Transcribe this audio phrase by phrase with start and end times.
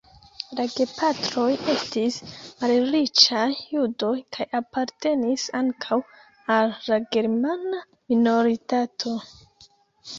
[0.59, 1.43] La gepatroj
[1.73, 2.17] estis
[2.63, 6.03] malriĉaj judoj kaj apartenis ankaŭ
[6.59, 9.19] al la germana minoritato.